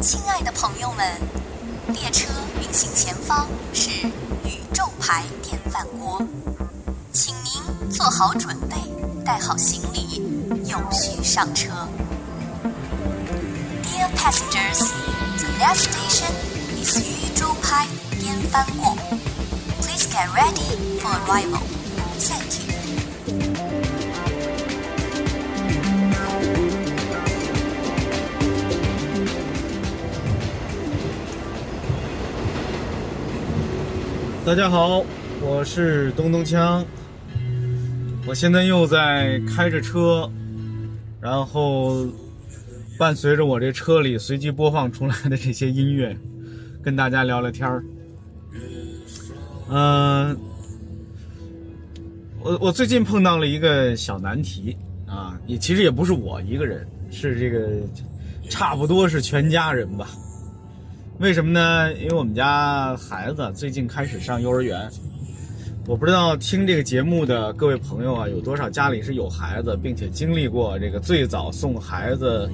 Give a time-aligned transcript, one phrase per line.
[0.00, 1.04] 亲爱的朋友们，
[1.88, 2.28] 列车
[2.60, 4.06] 运行前方是
[4.44, 6.20] 宇宙牌电饭锅，
[7.12, 8.76] 请您做好准备，
[9.24, 10.22] 带好行李，
[10.66, 11.70] 有序上车。
[13.82, 14.90] Dear passengers,
[15.38, 16.32] the next station
[16.82, 17.86] is 宇宙牌
[18.20, 18.96] 电饭锅。
[19.80, 21.73] Please get ready for arrival.
[34.44, 35.02] 大家好，
[35.40, 36.84] 我是东东锵。
[38.26, 40.30] 我现在又在开着车，
[41.18, 42.06] 然后
[42.98, 46.14] 伴随着我这车里随机播放出来的这些音乐，
[46.82, 47.82] 跟大家聊聊天儿。
[49.70, 50.38] 嗯、
[52.42, 57.80] 我我最近碰到了一个小难题啊，也其实也不是我一个人，是这个
[58.50, 60.06] 差不多是全家人吧。
[61.20, 61.92] 为什么呢？
[61.94, 64.90] 因为我们家孩子最近开始上幼儿园，
[65.86, 72.50] 我不知道听这个节目的各位朋友啊，有多少家里是有孩子，并且经历过这个最早送孩子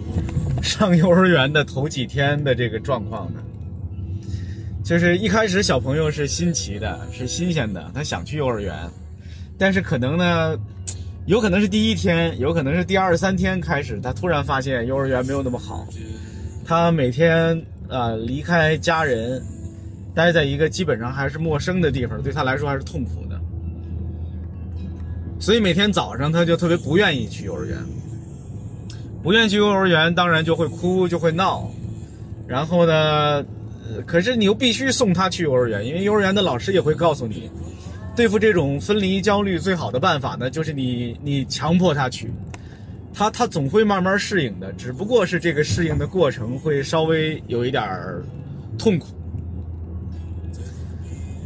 [0.62, 3.40] 上幼儿园的头几天的这个状况呢？
[4.84, 8.76] 就是一开始小朋友是新奇的，是新鲜的，他想去幼儿园，
[9.56, 10.54] 但是可能呢，
[11.24, 15.86] 有可能是第一天，有可能是第二三天开始，他突然发现幼儿园没有那么好，
[16.64, 19.42] 他每天啊、离开家人，
[20.14, 23.38] 待在一个基本上还是陌生的地方，对他来说还是痛苦的。
[25.40, 27.78] 所以每天早上他就特别不愿意去幼儿园，
[29.22, 31.68] 不愿意去幼儿园，当然就会哭，就会闹。
[32.46, 33.44] 然后呢，
[34.06, 37.50] 可是你又必须送他去幼儿园，因为幼儿园的老师也会告诉你，
[38.14, 42.30] 对付这种分离焦虑最好的办法呢，就是你你强迫他去。
[43.12, 48.22] 他他总会慢慢适应的，只不过是这个适应的过程会稍微有一点儿
[48.78, 49.08] 痛苦。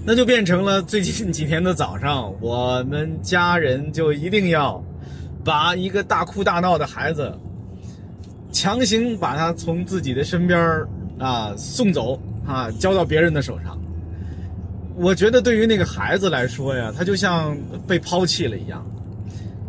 [0.06, 4.84] 那就变成了最近几天的早上，我们家人就一定要
[5.42, 7.32] 把一个大哭大闹的孩子
[8.52, 10.60] 强行把他从自己的身边
[11.18, 13.80] 啊送走啊，交到别人的手上。
[14.94, 18.86] 我觉得对于那个孩子来说呀，他就像被抛弃了一样。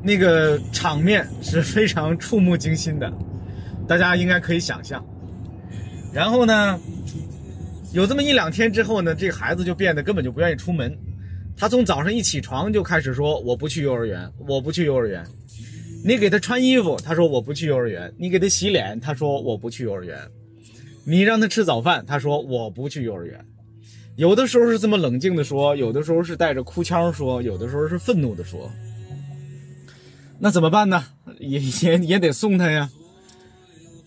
[0.06, 3.12] 那个场面是非常触目惊心的，
[3.88, 5.04] 大家应该可以想象。
[6.14, 6.80] 然后呢，
[7.92, 10.96] 有这么一两天之后呢，这个孩子就变得根本就不愿意出门。
[11.58, 15.26] 他从早上一起床就开始说：“我不去幼儿园，我不去幼儿园。”
[16.06, 20.16] 你给他穿衣服，他说：“我不去幼儿园。”你给他洗脸，他说：“我不去幼儿园。”
[21.04, 23.44] 你让他吃早饭，他说：“我不去幼儿园。”
[24.18, 28.70] 有的时候是这么冷静的说，有的时候是带着哭腔说，有的时候是愤怒的说。
[30.38, 31.04] 那怎么办呢？
[31.40, 32.90] 也也也得送他呀。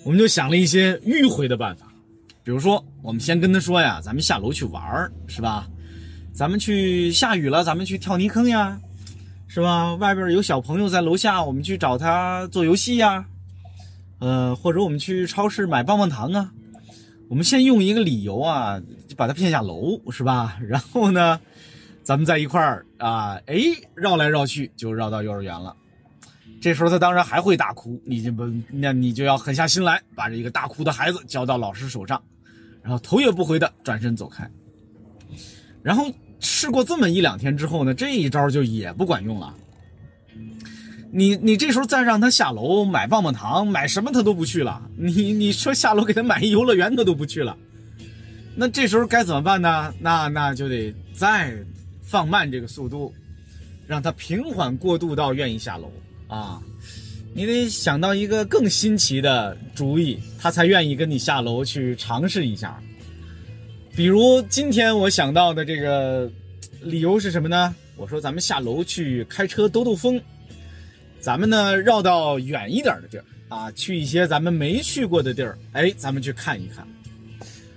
[0.05, 1.87] 我们就想了一些迂回的办法，
[2.45, 5.69] 比如说，我们先跟他说呀，咱们下楼去玩儿，是吧？
[6.33, 8.81] 咱们去下雨了，咱们去跳泥坑呀，
[9.49, 9.95] 是吧？
[9.97, 13.25] 外边有小朋友在楼下，我们去找他做游戏呀。
[14.21, 16.53] 呃，或者我们去超市买棒棒糖啊。
[17.29, 20.59] 我们先用一个理由啊，就把他骗下楼，是吧？
[20.67, 21.41] 然后呢，
[22.03, 23.57] 咱们在一块儿啊，哎，
[23.95, 25.75] 绕来绕去就绕到幼儿园了。
[26.61, 32.21] 这时候他当然还会大哭，你就不，那你就要狠下心来，把这一个大哭的孩子交到老师手上，
[32.83, 34.51] 然后头也不回的转身走开。
[35.83, 39.55] 然后试过这么一两天之后呢，这一招就也不管用了。
[41.11, 44.83] 你你这时候再让他下楼买棒棒糖，买什么他都不去了。
[44.97, 47.57] 你你说下楼给他买一游乐园他都不去了。
[48.55, 49.95] 那这时候该怎么办呢？
[50.01, 51.57] 那那就得再
[52.03, 53.15] 放慢这个速度，
[53.87, 55.91] 让他平缓过渡到愿意下楼。
[56.29, 56.61] 啊，
[57.35, 62.79] 你得想到一个更新奇的主意，他才愿意跟你下楼去尝试一下。
[63.97, 66.31] 比如今天我想到的这个
[66.83, 67.75] 理由是什么呢？
[67.97, 70.21] 我说咱们下楼去开车兜兜风，
[71.19, 76.87] 咱们呢绕到远一点的地儿啊，去一些咱们没去过的地儿，哎，咱们去看一看。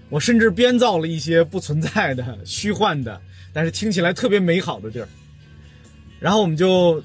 [0.09, 3.19] 我甚至编造了一些不存在的、虚幻的，
[3.53, 5.07] 但是听起来特别美好的地儿，
[6.19, 7.01] 然后我们就。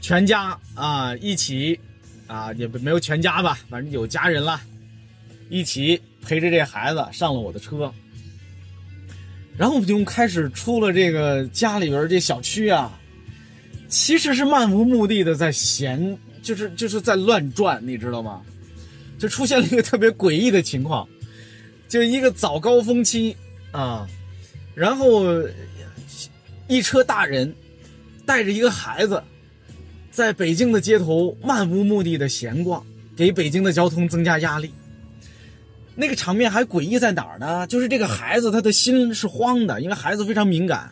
[0.00, 1.78] 全家啊一起
[2.26, 4.60] 啊也没有全家吧，反正有家人了，
[5.50, 7.92] 一起陪着这孩子上了我的车，
[9.56, 12.98] 然后我们就开始出了这个家里边这小区啊，
[13.88, 18.42] 其实是漫无目的的在闲，就是就是在乱转，你知道吗？
[19.18, 21.06] 就出现了一个特别诡异的情况，
[21.88, 23.36] 就一个早高峰期
[23.72, 24.08] 啊，
[24.74, 25.24] 然后
[26.68, 27.52] 一车大人
[28.24, 29.22] 带着一个孩子。
[30.18, 32.84] 在北京的街头漫无目的的闲逛，
[33.16, 34.72] 给北京的交通增加压力。
[35.94, 37.64] 那个场面还诡异在哪儿呢？
[37.68, 40.90] 就是这个孩子他的心是慌的，因为孩子非常敏感。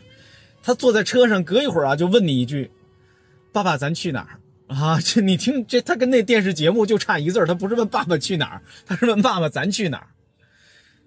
[0.63, 2.71] 他坐在车上，隔一会儿啊就问你一句
[3.51, 4.39] ：“爸爸，咱去哪儿？”
[4.73, 10.07] 啊，这你听，这他跟那电视节目就差一字他不是问爸爸去哪儿，他是问爸爸咱去哪儿。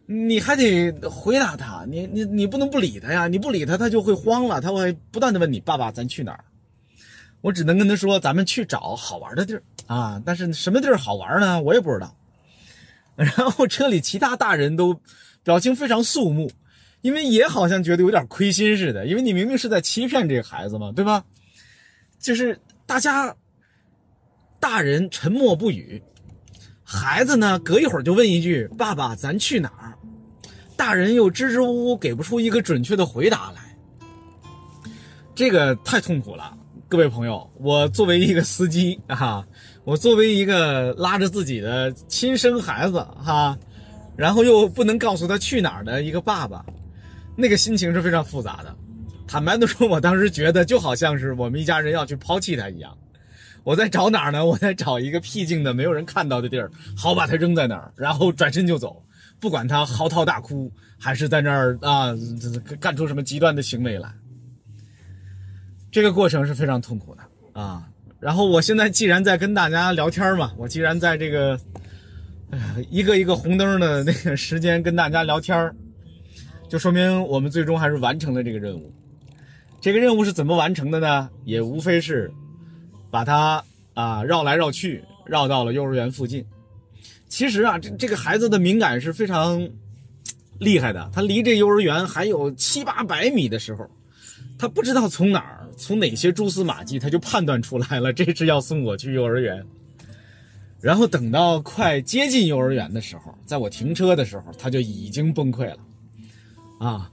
[0.07, 3.29] 你还得回答他，你你你不能不理他呀！
[3.29, 6.43] 你不理他，他就会慌了，他会不断的问你：“爸爸，咱去哪儿？”
[7.41, 11.61] 我只能跟他说：“咱们去找好玩的地儿啊！”但是什么地儿好玩呢？
[11.61, 12.15] 我也不知道。
[13.15, 14.99] 然后车里其他大人都
[15.43, 16.51] 表情非常肃穆。
[17.01, 21.23] 因为也好像觉得有点亏心似的，因为你明明是在欺骗这个孩子嘛，对吧？
[22.19, 23.33] 就是大家
[24.59, 26.03] 大人沉默不语，
[26.83, 29.95] 孩子呢隔一会儿就问一句：“爸爸，咱去哪儿？”
[30.75, 33.77] 大人又支支吾吾给不出一个准确的回答来，
[35.33, 36.53] 这个太痛苦了。
[36.89, 39.45] 各位朋友，我作为一个司机啊，
[39.83, 43.55] 我作为一个拉着自己的亲生孩子哈，
[44.17, 46.65] 然后又不能告诉他去哪儿的一个爸爸。
[47.35, 48.75] 那个心情是非常复杂的，
[49.27, 52.91] 坦白的说，我当时觉得就好像是我们一家人要去抛弃他一样。
[53.63, 54.43] 我在找哪儿呢？
[54.43, 58.99] 我在找一个僻静的、没有人看到的地儿，好把他扔在那儿，然后转身就走，
[59.39, 62.15] 不管他嚎啕大哭，还是在那儿啊
[62.79, 64.11] 干出什么极端的行为来。
[65.91, 67.87] 这个过程是非常痛苦的啊。
[68.19, 71.59] 然后我现在既然在跟大家聊天嘛，我既然在这个
[72.89, 75.73] 一个一个红灯的那个时间跟大家聊天
[76.67, 78.93] 就说明我们最终还是完成了这个任务。
[79.81, 81.29] 这个任务是怎么完成的呢？
[81.45, 82.29] 也无非是
[83.09, 83.63] 把他
[83.93, 86.45] 啊绕来绕去，绕到了幼儿园附近。
[87.29, 89.69] 其实啊，这这个孩子的敏感是非常
[90.59, 91.09] 厉害的。
[91.13, 93.89] 他离这幼儿园还有七八百米的时候，
[94.57, 99.65] 他不知道从哪儿，从哪些蛛丝马迹，他就判断出来了，这是要送我去幼儿园。
[100.81, 105.77] 然后等到快接近幼儿园的时候，在我停车的时候，他就已经崩溃了。
[106.79, 107.09] 啊，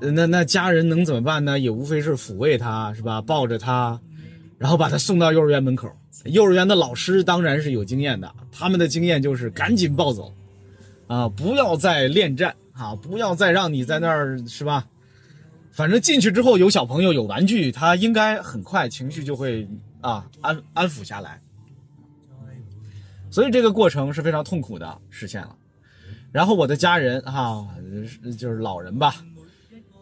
[0.00, 1.58] 那那家人能怎么办呢？
[1.58, 3.20] 也无非是抚慰他，是吧？
[3.20, 4.00] 抱着他，
[4.56, 5.90] 然后把他送到幼儿园门口。
[6.24, 10.34] 幼儿园的老师当然是有经验的，他们的经验就是赶紧抱走，
[11.06, 14.86] 啊，不要再恋战啊，不要再让你在那儿，是吧？
[15.78, 19.64] 反正进去之后有小朋友有玩具，他应该很快情绪就会
[20.00, 21.40] 啊安安抚下来。
[23.30, 25.54] 所以这个过程是非常痛苦的，实现了。
[26.32, 27.64] 然后我的家人哈，
[28.36, 29.24] 就是老人吧，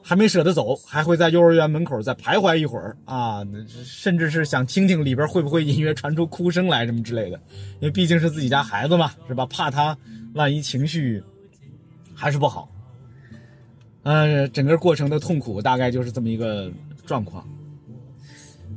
[0.02, 3.46] 还没舍得走，还会在幼儿园门口再徘徊一会儿啊，
[3.84, 7.38] 甚至是想听听里边会不会隐约传出哭声来什么之类的，
[7.80, 9.44] 因为毕竟是自己家孩子嘛，是吧？
[9.44, 9.94] 怕他
[10.32, 11.22] 万一情绪
[12.14, 12.66] 还是不好，
[14.06, 16.70] 呃，整个过程的痛苦大概就是这么一个
[17.04, 17.44] 状况。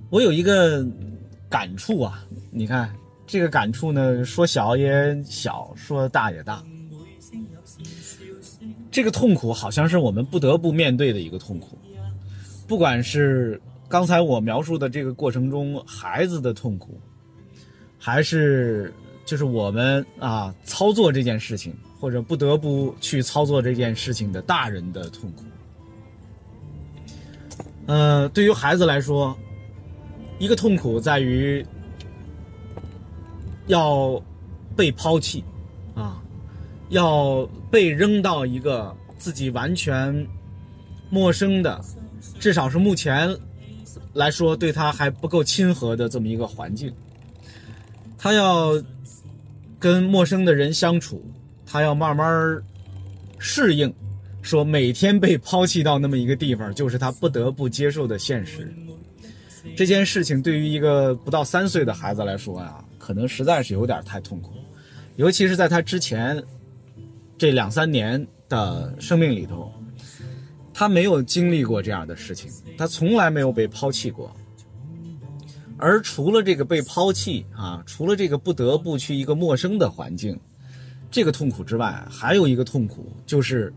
[0.10, 0.84] 我有一个
[1.48, 2.92] 感触啊，你看
[3.28, 6.64] 这个感触呢，说小也小，说大也大。
[8.90, 11.78] 这个痛苦好像是我们不得不面对的一个痛苦，
[12.68, 17.00] 不管是刚才我描述的这个过程中孩子的痛苦，
[18.00, 18.92] 还是
[19.26, 25.44] 就是我们啊操作这件事情或者不得不去操作这件事情的大人的痛苦。
[27.88, 29.38] 呃，对于孩子来说，
[30.38, 31.66] 一个痛苦在于
[33.68, 34.21] 要
[34.76, 35.44] 被抛弃
[35.95, 36.21] 啊。
[36.90, 40.28] 要被扔到一个自己完全
[41.12, 41.80] 陌生的，
[42.40, 43.38] 至少是目前
[44.14, 46.92] 来说对他还不够亲和的这么一个环境。
[48.18, 48.71] 他要
[49.78, 51.23] 跟陌生的人相处，
[51.71, 52.59] 他要慢慢
[53.38, 53.94] 适应，
[54.42, 58.73] 说每天被抛弃到那么一个地方，就是他不得不接受的现实。
[59.78, 64.54] 这件事情对于一个不到三岁的孩子来说呀，可能实在是有点太痛苦，
[65.16, 66.44] 尤其是在他之前。
[67.38, 69.71] 这两三年的生命里头，
[70.73, 74.35] 他没有经历过这样的事情，他从来没有被抛弃过。
[75.78, 80.38] 而除了这个被抛弃啊，除了这个不得不去一个陌生的环境，
[81.11, 83.73] 这个痛苦之外，还有一个痛苦就是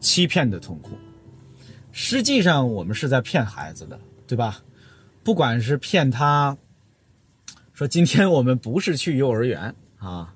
[0.00, 0.90] 欺骗的痛苦。
[1.92, 4.62] 实际上，我们是在骗孩子的，对吧？
[5.22, 6.56] 不管是骗他，
[7.72, 10.34] 说今天我们不是去幼儿园啊，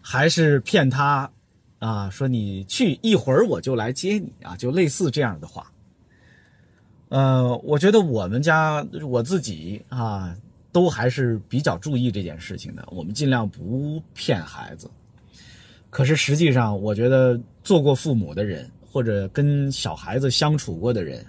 [0.00, 1.30] 还是骗他。
[1.80, 5.70] 啊，说你去一会儿我就来接你啊，就类似这样的话。
[7.10, 10.34] 呃，我觉得我们家我自己啊，
[10.72, 12.82] 都还是比较注意这件事情的。
[12.90, 14.88] 我们尽量不骗孩子。
[15.94, 21.24] 可是实际上，我觉得做过父母的人，或者跟小孩子相处过的人，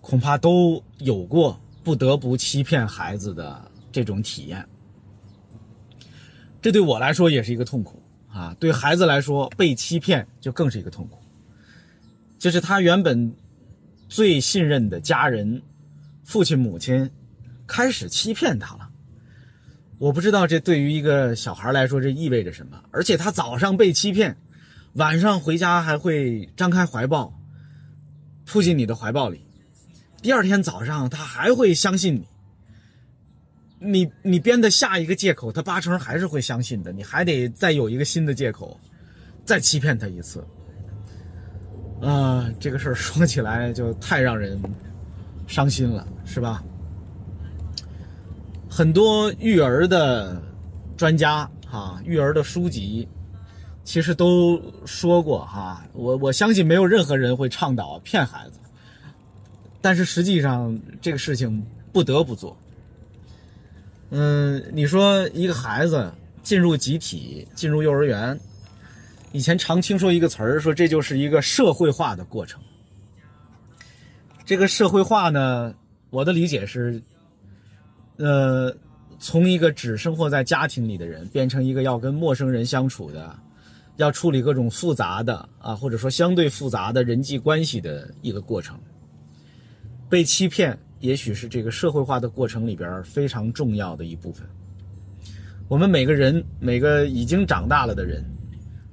[0.00, 4.66] 恐怕都有过不得不欺骗孩子的这种体验。
[6.60, 8.02] 这对我来说也是一个痛苦。
[8.28, 11.20] 啊，对孩子来说，被欺骗就更是一个痛苦。
[12.40, 13.32] 就是他原本
[14.08, 15.62] 最信任的家人，
[16.24, 17.08] 父亲母亲，
[17.68, 18.85] 开始欺骗他了。
[19.98, 22.82] 我不知道这对于一个小孩来说这意味着什么。
[22.90, 24.36] 而且他早上被欺骗，
[24.94, 27.32] 晚上回家还会张开怀抱，
[28.44, 29.40] 扑进你的怀抱里。
[30.20, 32.26] 第二天早上他还会相信你。
[33.78, 36.92] 你你编的下一个借口，他八成还是会相信的。
[36.92, 38.78] 你还得再有一个新的借口，
[39.44, 40.42] 再欺骗他一次。
[42.00, 44.58] 啊，这个事儿说起来就太让人
[45.46, 46.64] 伤心了，是吧？
[48.76, 50.38] 很多育儿的
[50.98, 53.08] 专家哈，育儿的书籍
[53.84, 55.82] 其实都说过哈。
[55.94, 58.58] 我我相信没有任何人会倡导骗孩子，
[59.80, 62.54] 但是实际上这个事情不得不做。
[64.10, 68.38] 嗯，你说一个孩子进入集体，进入幼儿园，
[69.32, 72.60] 以前常听说一个词儿，说这就是一个社会化的过程。
[74.44, 75.74] 这个社会化呢，
[76.10, 77.02] 我的理解是，
[78.16, 78.74] 呃，
[79.18, 83.38] 从一个只生活在家庭里的人，变成一个要跟陌生人相处的，
[83.96, 88.78] 要处理各种复杂的啊，或者说相对复杂的人际关系的一个过程。
[90.08, 90.78] 被欺骗。
[91.00, 94.48] 也许是这个社会化的过程里边非常重要的一部分。
[95.68, 98.24] 我们每个人，每个已经长大了的人，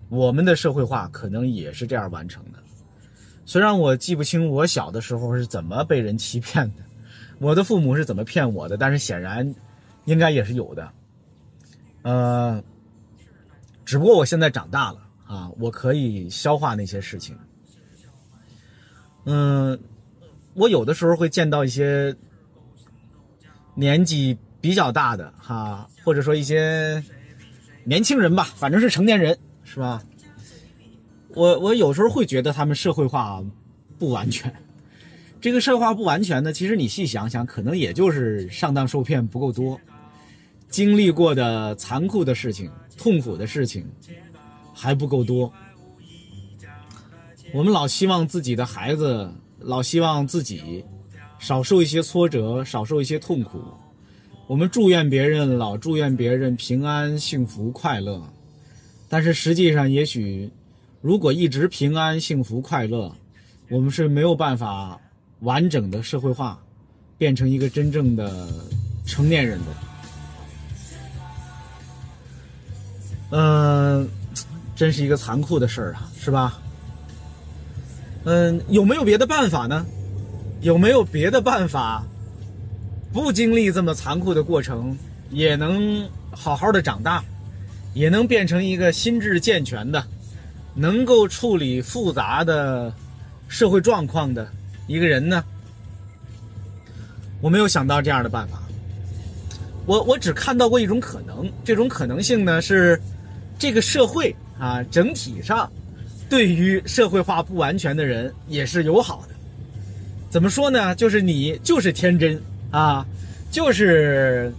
[0.10, 2.60] 我们的社会化可能也是这样完成的。
[3.46, 6.84] 虽然我记不清我小的时候是怎么被人欺骗的，
[7.44, 9.54] 我的父母是怎么骗我的，但是显然
[10.06, 10.90] 应该也是有的。
[12.04, 12.64] 呃，
[13.84, 17.38] 只不过我现在长大了啊，我可以消化那些事情。
[19.26, 19.80] 嗯。
[20.56, 22.16] 我有的时候会见到一些
[23.74, 27.04] 年纪比较大的哈，或者说一些
[27.86, 30.04] 年轻人吧，反正是成年人，是吧？
[31.30, 33.44] 我我有时候会觉得他们社会化
[33.98, 34.54] 不完全。
[35.44, 39.78] 这个社会化不完全呢，其实你细想想，可能也就是上当受骗不够多，
[40.70, 43.86] 经历过的残酷的事情、痛苦的事情
[44.74, 45.52] 还不够多。
[47.54, 49.30] 我们老希望自己的孩子。
[49.60, 50.84] 老希望自己
[51.40, 53.62] 少受一些挫折，少受一些痛苦。
[54.48, 58.22] 我们祝愿别人，老祝愿别人平安、幸福、快乐。
[59.10, 60.50] 但是实际上，也许
[61.02, 63.14] 如果一直平安、幸福、快乐，
[63.70, 65.00] 我们是没有办法
[65.44, 66.60] 完整的社会化，
[67.18, 68.48] 变成一个真正的
[69.06, 69.66] 成年人的。
[73.32, 74.10] 嗯，
[74.76, 76.60] 真是一个残酷的事儿啊，是吧？
[78.26, 79.86] 嗯，有没有别的办法呢？
[80.62, 82.06] 有没有别的办法，
[83.12, 84.98] 不经历这么残酷的过程，
[85.30, 87.22] 也能好好的长大，
[87.94, 90.02] 也能变成一个心智健全的，
[90.74, 92.94] 能够处理复杂的
[93.50, 94.48] 社会状况的
[94.88, 95.44] 一个人呢？
[97.42, 98.62] 我没有想到这样的办法。
[99.86, 103.00] 我我只看到过一种可能，这种可能性呢是，
[103.60, 105.70] 这个社会啊整体上。
[106.30, 109.36] 对于社会化不完全的人也是友好的，
[110.32, 110.96] 怎么说呢？
[110.96, 113.06] 就是你就是天真啊，
[113.52, 114.52] 就是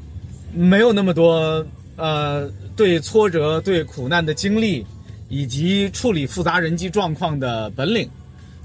[0.53, 1.67] 没有那么多
[1.97, 4.87] 呃对挫折、对苦难的经历，
[5.29, 8.09] 以及处理复杂人际状况的本领，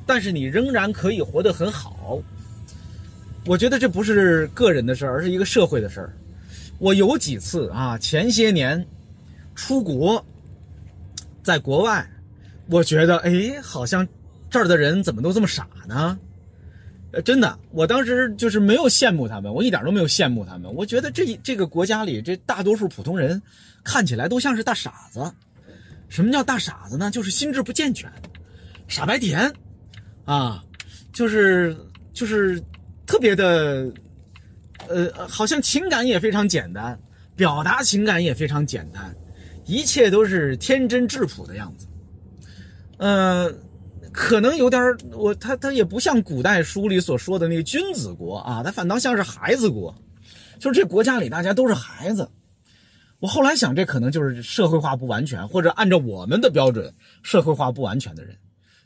[0.09, 2.19] 但是你仍然可以活得很好。
[3.45, 6.11] 我觉得这不是个人的事儿，而是一个社会的事儿。
[6.79, 8.83] 我有几次啊，前些年
[9.53, 10.25] 出国，
[11.43, 12.03] 在国外。
[12.71, 14.07] 我觉得，哎，好像
[14.49, 16.17] 这儿的人怎么都这么傻呢？
[17.11, 20.73] 呃，真的，我当时就是没有羡慕他们，我一点都没有羡慕他们。
[20.73, 23.39] 我觉得这这个国家里，这大多数普通人
[23.83, 25.31] 看起来都像是大傻子。
[26.07, 27.11] 什么叫大傻子呢？
[27.11, 28.11] 就是心智不健全，
[28.87, 29.53] 傻白甜，
[30.29, 30.63] 啊，
[31.11, 31.75] 就是
[32.13, 32.61] 就是
[33.07, 33.91] 特别的，
[34.87, 36.99] 呃，好像情感也非常简单，
[37.35, 39.11] 表达情感也非常简单，
[39.65, 41.87] 一切都是天真质朴的样子。
[42.97, 43.51] 呃，
[44.11, 49.95] 可能有点我他他也不像古代书里所说的那个君子国啊，他反倒像是孩子国，
[50.59, 52.29] 就是这国家里大家都是孩子。
[53.19, 56.93] 我后来想，这可能就是社会化不完全，或者按照我们的标准
[57.23, 58.37] 社会化不完全的人，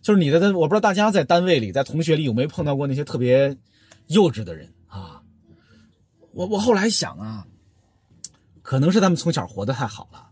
[0.04, 0.56] 就是你的。
[0.56, 3.58] 我不知道大家在单位里、在同学里有没有碰到过那些特别
[4.10, 5.24] 幼稚的人啊？
[6.34, 7.48] 我我后来想啊，
[8.62, 10.30] 可能是他们从小活得太好了，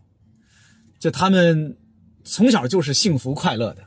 [1.00, 1.76] 就他们。
[2.24, 3.84] 从小就是幸福快乐的，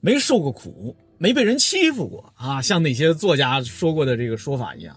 [0.00, 4.96] 没受过苦，没被人欺负过啊，像那些作家说过的这个说法一样，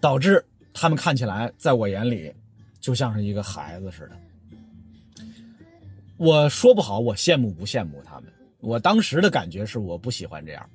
[0.00, 0.42] 导致
[0.72, 2.32] 他们看起来在我眼里
[2.80, 4.16] 就像是一个孩子似的。
[6.16, 8.32] 我说不好，我羡慕不羡慕他们？
[8.64, 10.70] 我当时的感觉是我不喜欢这样，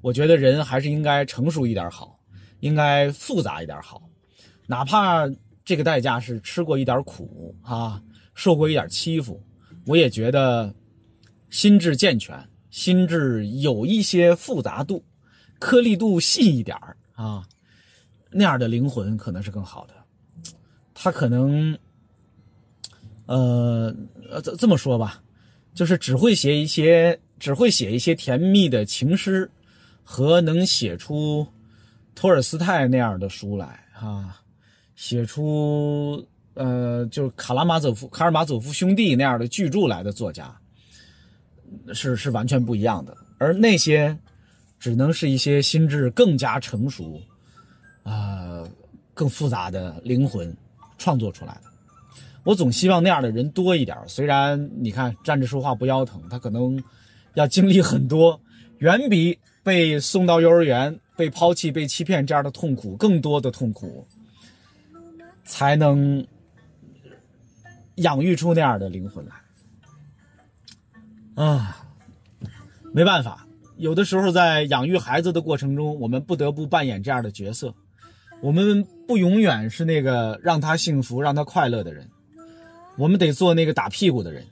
[0.00, 2.18] 我觉得人还是应该成熟一点好，
[2.60, 4.02] 应该复杂一点好，
[4.66, 5.28] 哪怕
[5.64, 8.02] 这个代价是吃过一点苦啊，
[8.34, 9.42] 受过一点欺负，
[9.86, 10.74] 我也觉得
[11.50, 12.36] 心智健全，
[12.70, 15.04] 心智有一些复杂度，
[15.58, 16.76] 颗粒度细一点
[17.14, 17.46] 啊，
[18.30, 19.94] 那样的灵魂可能是更好的，
[20.94, 21.78] 他可能。
[23.26, 23.94] 呃
[24.30, 25.22] 呃，这这么说吧，
[25.74, 29.50] 就是只会写一些，只会写一些甜蜜的情诗，
[30.02, 31.46] 和能写出
[32.14, 34.40] 托尔斯泰那样的书来啊，
[34.96, 40.52] 写出呃，就是卡拉马佐夫、卡尔马佐夫兄弟那样的巨著来的作家，
[41.94, 43.16] 是是完全不一样的。
[43.38, 44.18] 而那些
[44.80, 47.20] 只能是一些心智更加成熟
[48.02, 48.64] 啊、
[49.14, 50.56] 更复杂的灵魂
[50.96, 51.62] 创作出来的。
[52.42, 53.96] 我总希望那样的人多一点。
[54.08, 56.82] 虽然你看站着说话不腰疼，他可能
[57.38, 58.40] 要经历很多，
[58.78, 64.04] 远比被送到幼儿园、被抛弃、被欺骗这样的痛苦更多的痛苦，
[65.44, 66.26] 才能
[67.94, 71.44] 养育出那样的灵魂来。
[71.44, 71.86] 啊，
[72.92, 77.72] 没办法，有的时候在养育孩子的过程中，我们不得不扮演这样的角色。
[78.40, 82.04] 我们不永远是那个让他幸福、让他快乐的人。
[82.96, 84.44] 我们得做那个打屁股的人，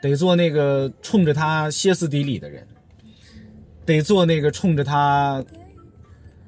[0.00, 2.66] 得做那个冲着他歇斯底里的人，
[3.84, 5.44] 得做那个冲着他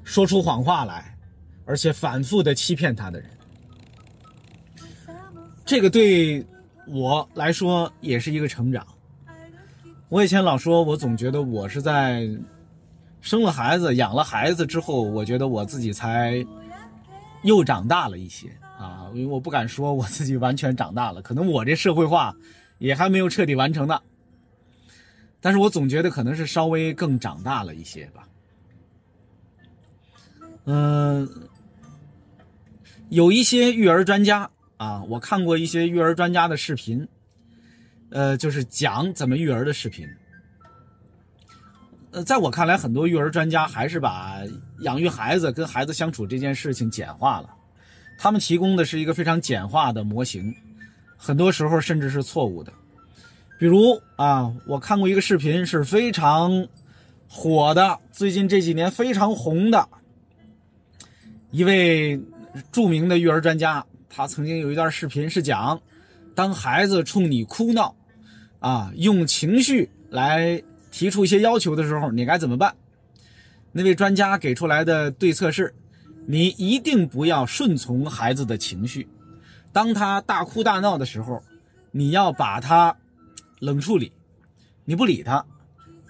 [0.03, 1.15] 说出谎话来，
[1.65, 3.29] 而且反复的欺骗他的人。
[5.65, 6.45] 这个对
[6.87, 8.85] 我来说也是一个成长。
[10.09, 12.27] 我以前老说，我总觉得我是在
[13.21, 16.45] 生了孩子、养了孩子之后，我觉得我自己才
[17.43, 18.49] 又长大了一些。
[18.77, 22.35] 啊，因为我不敢说我自己完全长大了，可能我这社会化
[22.77, 23.99] 也还没有彻底完成呢。
[25.39, 28.27] 但是我总觉得可能是稍微更长大了一些吧。
[30.65, 31.29] 嗯，
[33.09, 37.05] 有一些育儿专家啊，我看过一些育儿专家的视频，
[38.09, 40.07] 呃，就是讲怎么育儿的视频。
[42.11, 44.37] 呃，在我看来，很多育儿专家还是把
[44.79, 47.53] 养育孩子、跟孩子相处这件事情简化了。
[48.17, 50.55] 他们提供的是一个非常简化的模型，
[51.25, 52.73] 很多时候甚至是错误的。
[53.57, 56.67] 比如啊，我看过一个视频，是非常
[57.29, 59.87] 火的，最近这几年非常红的
[61.51, 62.21] 一位
[62.73, 63.85] 著名的育儿专家。
[64.09, 65.81] 他曾经有一段视频是讲，
[66.35, 67.95] 当孩子冲你哭闹，
[68.59, 72.75] 啊，用情绪来提出一些要求的时候，你该怎么办？
[73.71, 75.73] 那位专家给出来的对策是。
[76.25, 79.05] 你一定不要顺从孩子的情绪，
[79.73, 81.41] 当他大哭大闹的时候，
[81.91, 82.95] 你要把他
[83.59, 84.11] 冷处理，
[84.85, 85.43] 你不理他，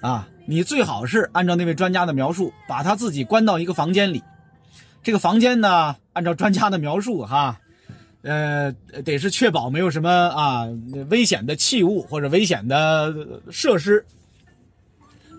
[0.01, 4.21] 啊，你最好是按照那位专家的描述，把他自己关到一个房间里，
[5.01, 7.59] 这个房间呢，按照专家的描述哈，
[8.21, 8.71] 呃，
[9.03, 10.67] 得是确保没有什么啊
[11.09, 13.13] 危险的器物或者危险的
[13.49, 14.05] 设施。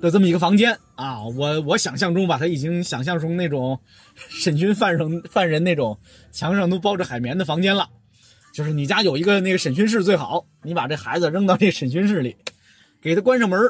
[0.00, 3.80] 的这么一个房间啊，我我想象中把他已经想象成那种
[4.28, 5.98] 审讯犯人犯人那种
[6.30, 7.88] 墙上都包着海绵的房间了，
[8.54, 12.36] 就是你家有一个那个审讯室最好，你把这孩子扔到这审讯室里，
[13.02, 13.60] 给他关上门，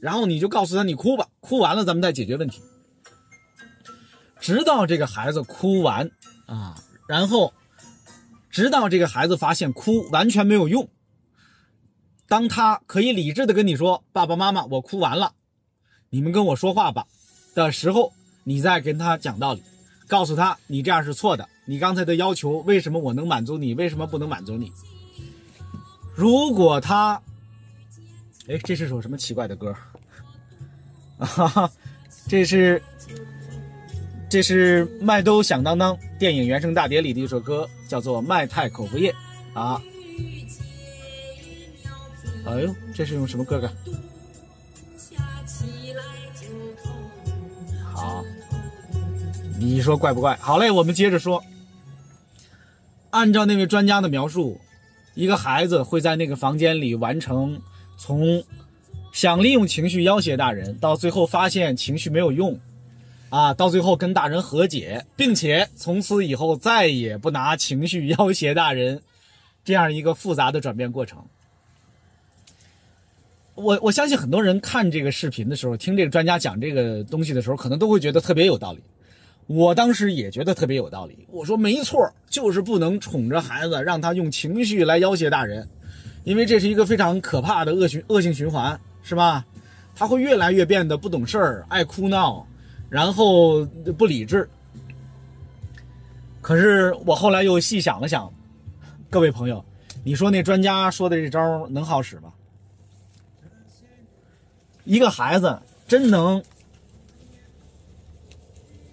[0.00, 2.60] 然后你就告诉他你哭吧，哭完了咱们再解决问题，
[4.40, 6.10] 直到这个孩子哭完
[6.46, 6.74] 啊，
[7.06, 7.54] 然后
[8.50, 10.88] 直到这个孩子发现哭完全没有用，
[12.26, 15.34] 当他可以理智的跟你说爸爸妈妈我哭完了。
[16.10, 17.06] 你们跟我说话吧
[17.54, 19.62] 的时候，你再跟他讲道理，
[20.08, 21.48] 告诉他你这样是错的。
[21.64, 24.72] 你刚才的要求为什么我能满足你，为什么不能满足你？
[26.14, 27.22] 如果他，
[28.48, 29.74] 哎，这是首什么奇怪的歌？
[31.18, 31.70] 哈哈，
[32.26, 32.82] 这是
[34.28, 39.14] 这是麦兜响当当电影原声大碟里的一首歌，叫做《麦太口服液》
[39.58, 39.80] 啊。
[42.44, 43.72] 哎呦，这是用什么歌的？
[49.58, 50.36] 你说怪不怪？
[50.40, 51.40] 好嘞，我们接着说。
[53.22, 54.60] 按照那位专家的描述，
[55.14, 57.62] 一个孩子会在那个房间里完成
[57.96, 58.42] 从
[59.12, 62.58] 想利用情绪要挟大人，到最后发现情绪没有用，
[63.28, 69.00] 啊，到最后跟大人和解，并且从此以后再也不拿情绪要挟大人，
[69.64, 71.24] 这样一个复杂的转变过程。
[73.54, 78.80] 我我相信很多人看这个视频的时候，听这个专家讲这个东西的时候，可能都会觉得特别有道理。
[79.46, 81.26] 我当时也觉得特别有道理。
[81.30, 85.68] 我说没错，就是不能宠着孩子，让他用情绪来要挟大人。
[86.24, 89.44] 因为这是一个非常可怕的恶循恶性循环，是吧？
[89.94, 92.46] 他会越来越变得不懂事儿，爱哭闹，
[92.88, 93.64] 然后
[93.98, 94.48] 不理智。
[96.40, 98.32] 可是我后来又细想了想，
[99.10, 99.62] 各位朋友，
[100.02, 102.32] 你说那专家说的这招能好使吗？
[104.84, 106.42] 一个孩子真能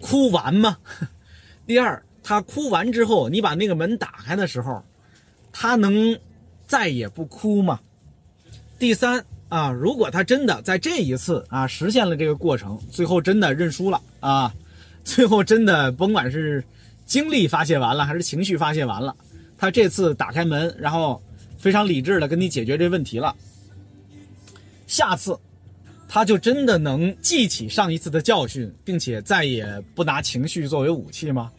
[0.00, 0.76] 哭完吗？
[1.66, 4.82] 第二，他哭完之后，你把那个门打开的时候，
[5.52, 6.18] 他能
[6.66, 7.80] 再也不哭吗？
[8.78, 14.52] 第三啊，如果他真的在这一次啊实现了这个过程，最后真的认输了啊，
[15.04, 16.64] 最后真的甭管是
[17.04, 19.14] 精力发泄完了，还是情绪发泄完了，
[19.58, 21.22] 他这次打开门，然后
[21.58, 23.36] 非常理智的跟你解决这问题了，
[24.86, 25.38] 下次。
[26.12, 31.52] 他就真的能记起上一次的教训，并且再也不拿情绪作为武器吗？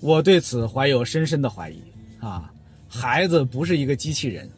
[0.00, 1.78] 我对此怀有深深的怀疑
[2.18, 2.50] 啊！
[2.88, 4.48] 孩子不是一个机器人，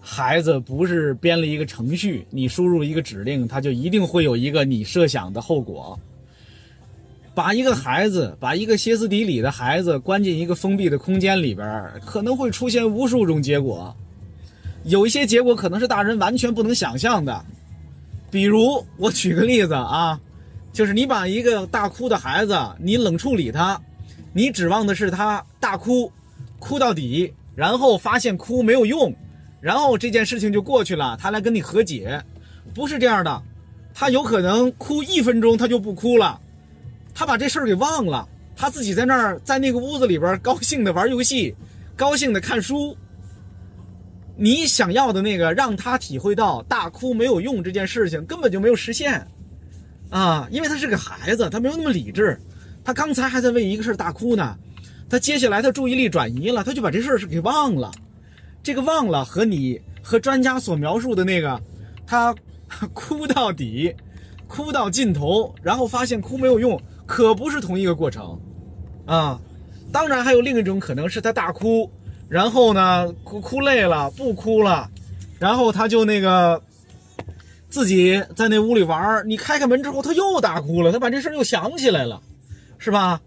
[0.00, 5.96] 孩子不是编了一个程序，你输入一个指令，他就一定会有一个你设想的后果。
[7.32, 13.94] 把一个孩子，把一个歇斯底里的孩子关进一个封闭的空间里边，可能会出现无数种结果，
[14.82, 17.44] 有一些结果可能是大人完全不能想象的。
[18.34, 20.20] 比如我举个例子啊，
[20.72, 23.80] 就是你把一个大哭的孩子，你冷处理他，
[24.32, 26.10] 你指望的是他大哭，
[26.58, 29.14] 哭到底，然后发现哭没有用，
[29.60, 32.20] 然后这件事情就过去了，他来跟你和解，
[32.74, 33.40] 不是这样的，
[33.94, 36.40] 他有可能哭一分钟他就不哭了，
[37.14, 41.54] 他把这事儿给忘了，他自己在那儿在那个屋子里边高兴的玩游戏，
[41.94, 42.96] 高兴的看书。
[44.36, 49.24] 你想要的那个，让他体会到大哭没有用这件事情根本就没有实现，
[50.10, 52.36] 啊，因为他是个孩子，他没有那么理智，
[52.82, 54.58] 他刚才还在为一个事儿大哭呢，
[55.08, 57.92] 他接下来他注意力转移了，他就把这事儿是给忘了，
[58.60, 61.60] 这个忘了和你和专家所描述的那个，
[62.04, 62.34] 他
[62.92, 63.94] 哭到底，
[64.48, 68.36] 哭到尽头，然后发现哭没有用，可不是同一个过程，
[69.06, 69.40] 啊，
[69.92, 71.88] 当然还有另一种可能是他大哭。
[72.28, 74.90] 然后呢，哭哭累了，不哭了，
[75.38, 76.60] 然后他就那个
[77.68, 82.20] 自己在那屋里玩你开开门之后，他又大哭了，他把这事又想起来了，
[82.78, 83.20] 是吧？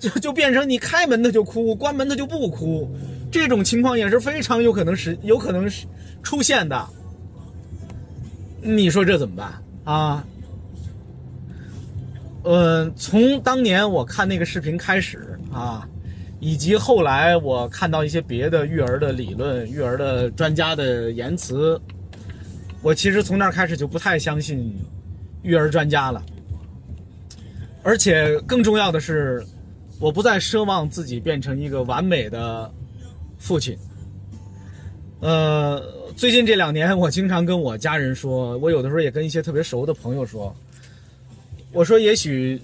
[0.00, 2.90] 就就变成你开门他就哭，关门他就不哭，
[3.30, 5.86] 这种情况也是非常有可能是有可能是
[6.22, 6.84] 出现的。
[8.60, 9.52] 你说这怎么办
[9.84, 10.24] 啊？
[12.44, 15.88] 嗯，从当年我看那个视频开始啊。
[16.44, 21.80] 以及后来我看到一些别的育儿的理论、育儿的专家的言辞，
[22.82, 24.76] 我其实从那儿开始就不太相信
[25.42, 26.20] 育儿专家了。
[27.84, 29.40] 而且更重要的是，
[30.00, 32.68] 我不再奢望自己变成一个完美的
[33.38, 33.78] 父亲。
[35.20, 35.80] 呃，
[36.16, 40.52] 最近这两年，我经常跟我家人说，我有的时候也跟一些特别熟的朋友说，
[41.70, 42.60] 我说也许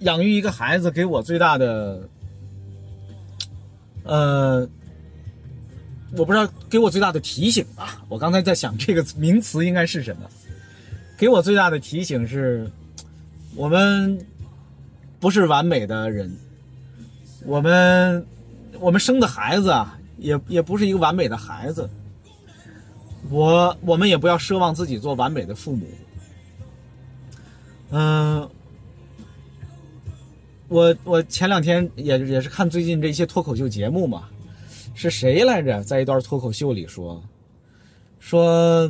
[0.00, 2.06] 养育一个孩子给我最大的。
[4.04, 4.68] 呃，
[6.16, 8.02] 我不知道给我最大的提醒啊！
[8.08, 10.22] 我刚才在想这个名词应该是什么？
[11.16, 12.70] 给我最大的提醒是，
[13.54, 14.18] 我们
[15.20, 16.34] 不是完美的人，
[17.44, 18.26] 我们
[18.78, 21.88] 我们生的孩子啊，也也不是一个完美的孩子。
[23.28, 25.86] 我我们也不要奢望自己做完美的父母。
[27.90, 28.50] 嗯。
[30.70, 34.28] 我我前两天也也是看最近这些脱口秀节目嘛，
[34.94, 35.82] 是谁来着？
[35.82, 37.20] 在一段脱口秀里说，
[38.20, 38.88] 说，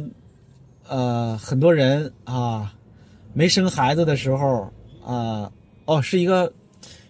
[0.86, 2.74] 呃，很多人啊，
[3.32, 4.70] 没生孩子的时候
[5.02, 5.50] 啊，
[5.86, 6.52] 哦，是一个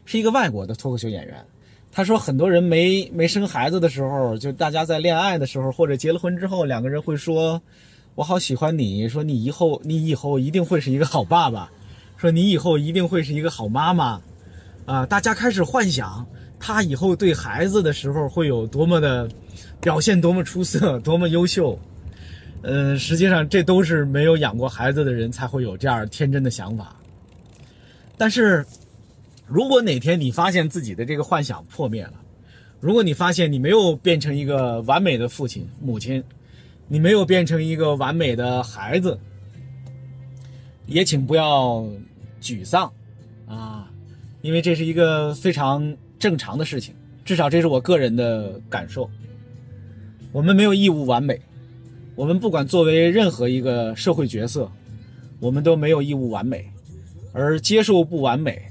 [0.05, 1.45] 是一个外国的脱口秀演员，
[1.91, 7.61] 他说很多人没没生孩子的时候，就大家在恋爱的时候或者结了婚之后，两个人会说，
[8.15, 11.69] 我好喜欢你，说你以后你以后一定会是一个好爸爸，
[12.17, 14.23] 说你以后一定会是一个好妈妈。
[14.87, 16.27] 啊，大家开始幻想
[16.59, 19.29] 他以后对孩子的时候会有多么的
[19.81, 21.79] 表现，多么出色，多么优秀。
[22.63, 26.95] 嗯，实际上这都是没有养过孩子的人才会有这样天真的想法。
[28.19, 28.67] 但是，
[29.47, 32.13] 如果哪天你发现自己的这个幻想破灭了，
[32.79, 36.23] 如果你发现你没有变成一个完美的父亲、母亲，
[36.87, 39.19] 你没有变成一个完美的孩子，
[40.87, 41.83] 也请不要
[42.43, 42.93] 沮丧。
[44.43, 49.09] 因为这是一个非常正常的事情，至少这是我个人的感受。
[50.33, 51.41] 我们没有义务完美，
[52.15, 54.71] 我们不管作为任何一个社会角色，
[55.41, 56.71] 我们都没有义务完美，
[57.33, 58.63] 而接受不完美，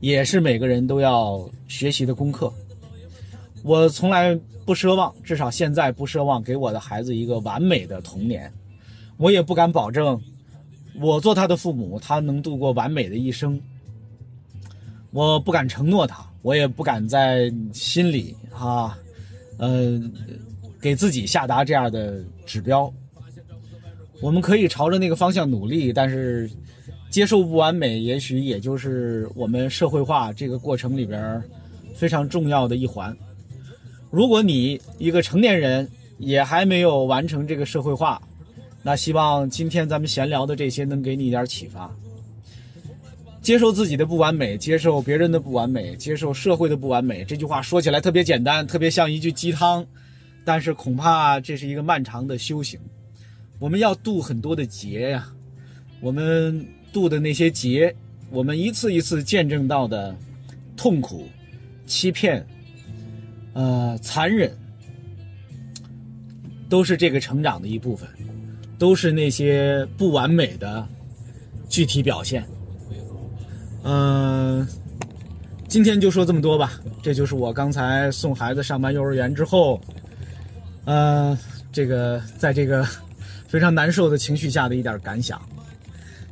[0.00, 2.52] 也是每个人都要学习的功课。
[3.62, 8.52] 我从来不奢望，至少现在不奢望给我的孩子一个完美的童年。
[9.16, 10.20] 我也不敢保证，
[11.00, 13.60] 我做他的父母，他能度过完美的一生。
[15.16, 18.98] 我不敢承诺他，我也不敢在心里啊，
[19.56, 19.98] 呃，
[20.78, 22.92] 给自己下达这样的指标。
[24.20, 26.50] 我们可以朝着那个方向努力，但是
[27.08, 31.42] 接受不完美，也许也就是我们社会化这个过程里边
[31.94, 33.16] 非常重要的一环。
[34.10, 38.20] 如果你一个成年人也还没有完成这个社会化，
[38.82, 41.90] 那希望今天咱们闲聊的这些能给你一点启发。
[43.46, 47.24] 接受自己的不完美，接受别人的不完美，接受社会的不完美。
[47.24, 49.86] 这句话说起来特别简单，特别像一句鸡汤，
[50.44, 52.80] 但是恐怕这是一个漫长的修行。
[53.60, 55.28] 我们要渡很多的劫呀，
[56.00, 57.94] 我们渡的那些劫，
[58.30, 60.12] 我们一次一次见证到的
[60.76, 61.28] 痛苦、
[61.86, 62.44] 欺骗、
[63.52, 64.50] 呃残忍，
[66.68, 68.08] 都是这个成长的一部分，
[68.76, 70.84] 都是那些不完美的
[71.68, 72.44] 具体表现。
[73.88, 74.66] 嗯，
[75.68, 76.72] 今天就说这么多吧。
[77.00, 79.80] 这就是我刚才送孩子上班幼儿园之后，
[80.86, 81.38] 呃，
[81.70, 82.84] 这个在这个
[83.46, 85.40] 非常难受的情绪下的一点感想，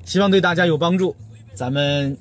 [0.05, 1.15] 希望对大家有帮助。
[1.55, 2.17] 咱们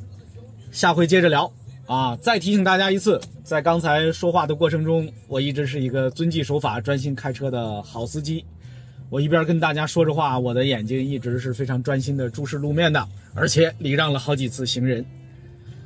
[0.71, 1.51] 下回接着聊
[1.87, 2.15] 啊！
[2.17, 8.45] 再提醒大家一次，在刚才说话的过程中，我一直是一个遵纪守法、专心开车的好司机。
[9.09, 15.03] 我一边跟大家说着话，我的眼睛一直是非常专心的注视路面的，而且礼让了好几次行人。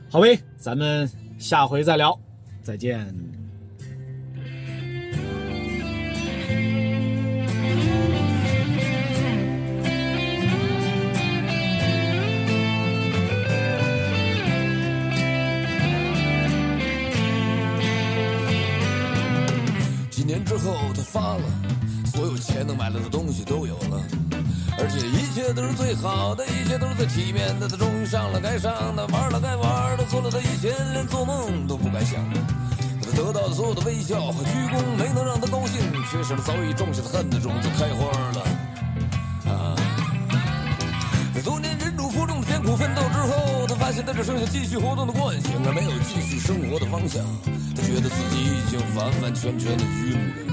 [0.09, 2.17] 好呗，咱们下回再聊，
[2.63, 3.05] 再见。
[20.09, 21.43] 几年之后，他发了，
[22.05, 24.26] 所有钱能买来的东西都有了。
[24.79, 27.67] 而且一切都是最好的，一切都是最体面的。
[27.67, 32.39] 他终于上了该上的，玩了该玩的，做了他以前连做梦都不敢想的。
[33.01, 38.43] 他得到的所有的微笑和鞠躬，没能让他高兴，却使他早已种下的恨的种子开花了。
[39.51, 39.75] 啊！
[41.43, 47.23] 多年忍辱负重的艰苦奋斗之后，他发现他只剩下继续活动的惯性，而没有继续生活的方向。
[47.75, 50.46] 他觉得自己已经完完全全的晕了。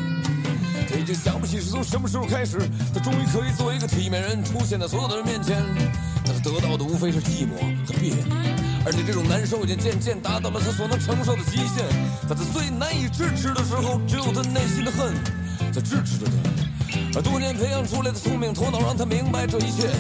[0.99, 2.59] 已经想不起是从什么时候开始，
[2.93, 5.63] 他终于可以作为一个体面人出现在所有的人面前。
[6.25, 7.53] 但他得到的无非是寂寞
[7.87, 8.25] 和别扭，
[8.87, 11.85] 而且这种难受已经渐渐达到了他所能承受的极限。
[12.27, 15.13] 在他最难以支持的时候，只有他内心的恨
[15.73, 16.33] 在支持着他。
[17.17, 19.91] 而多年培养出来的聪明头脑让他明白这一切，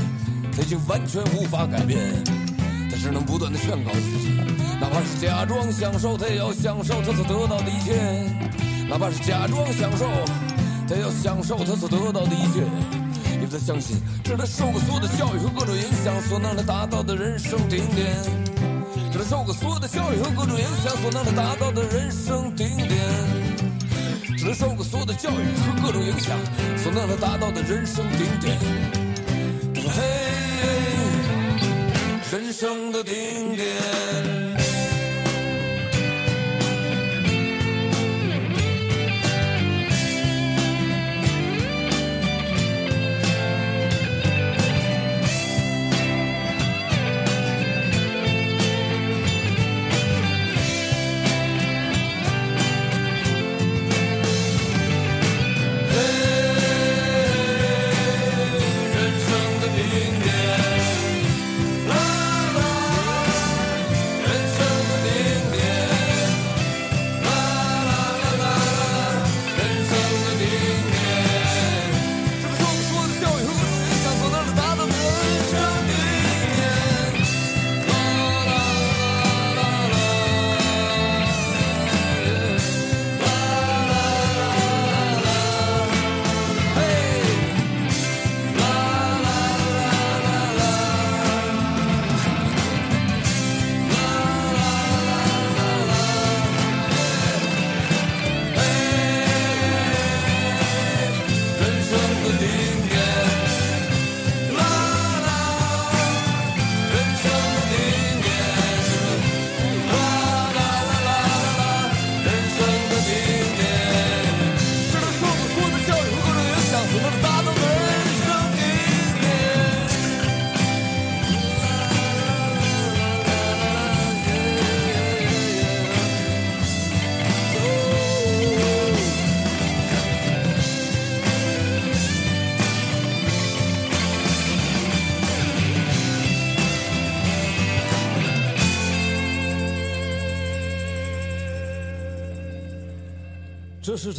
[0.57, 1.98] 他已经完全无法改变。
[2.90, 4.28] 他只能不断的劝告自己，
[4.80, 7.92] 哪怕是假装享受，他也要享受他所得到的一切；
[8.88, 10.07] 哪怕是假装享受。
[10.87, 12.61] 他要享受他所得到的一切，
[13.35, 18.14] 因为他相信这是他受过所有的教育和各种影响所能让他达到的人生顶点。
[19.11, 22.90] 这是他受过所有的教育和各种影响所能让他达到的人生顶点。
[24.37, 26.37] 这是他受过所有的教育和各种影响
[26.77, 28.59] 所能让他达到的人生顶点。
[29.88, 30.03] 嘿，
[32.31, 34.34] 人生的顶点。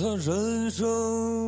[0.05, 1.44] 他人生。